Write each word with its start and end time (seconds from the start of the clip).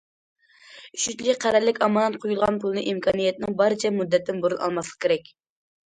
ئۈچىنچى، 0.97 1.35
قەرەللىك 1.43 1.83
ئامانەت 1.89 2.19
قويۇلغان 2.25 2.59
پۇلنى 2.65 2.85
ئىمكانىيەتنىڭ 2.89 3.57
بارىچە 3.63 3.97
مۇددەتتىن 4.03 4.45
بۇرۇن 4.45 4.65
ئالماسلىق 4.67 5.03
كېرەك. 5.09 5.35